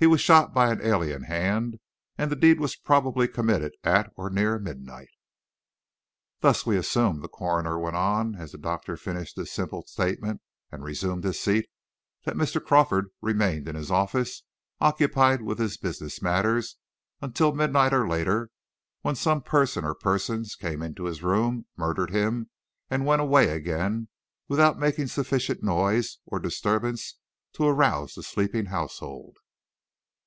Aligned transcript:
He 0.00 0.06
was 0.06 0.20
shot 0.20 0.54
by 0.54 0.70
an 0.70 0.80
alien 0.80 1.24
hand, 1.24 1.80
and 2.16 2.30
the 2.30 2.36
deed 2.36 2.60
was 2.60 2.76
probably 2.76 3.26
committed 3.26 3.72
at 3.82 4.12
or 4.14 4.30
near 4.30 4.56
midnight." 4.60 5.08
"Thus 6.38 6.64
we 6.64 6.76
assume," 6.76 7.20
the 7.20 7.26
coroner 7.26 7.80
went 7.80 7.96
on, 7.96 8.36
as 8.36 8.52
the 8.52 8.58
doctor 8.58 8.96
finished 8.96 9.34
his 9.34 9.50
simple 9.50 9.82
statement 9.88 10.40
and 10.70 10.84
resumed 10.84 11.24
his 11.24 11.40
seat, 11.40 11.68
"that 12.24 12.36
Mr. 12.36 12.64
Crawford 12.64 13.06
remained 13.20 13.66
in 13.66 13.74
his 13.74 13.90
office, 13.90 14.44
occupied 14.80 15.42
with 15.42 15.58
his 15.58 15.76
business 15.76 16.22
matters, 16.22 16.76
until 17.20 17.52
midnight 17.52 17.92
or 17.92 18.06
later, 18.06 18.50
when 19.02 19.16
some 19.16 19.42
person 19.42 19.84
or 19.84 19.96
persons 19.96 20.54
came 20.54 20.80
into 20.80 21.06
his 21.06 21.24
room, 21.24 21.66
murdered 21.76 22.10
him, 22.10 22.50
and 22.88 23.04
went 23.04 23.20
away 23.20 23.48
again, 23.48 24.06
without 24.46 24.78
making 24.78 25.08
sufficient 25.08 25.60
noise 25.64 26.18
or 26.24 26.38
disturbance 26.38 27.18
to 27.52 27.64
arouse 27.66 28.14
the 28.14 28.22
sleeping 28.22 28.66
household." 28.66 29.38